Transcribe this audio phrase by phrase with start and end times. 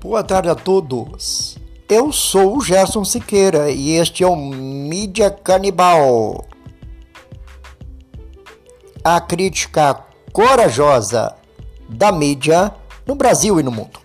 [0.00, 1.58] Boa tarde a todos.
[1.88, 6.44] Eu sou o Gerson Siqueira e este é o Mídia Canibal.
[9.02, 11.34] A crítica corajosa
[11.88, 12.72] da mídia
[13.04, 13.98] no Brasil e no mundo.